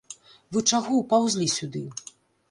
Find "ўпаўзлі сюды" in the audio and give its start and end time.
1.01-1.83